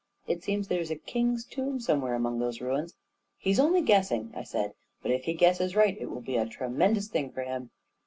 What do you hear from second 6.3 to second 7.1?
a tremendous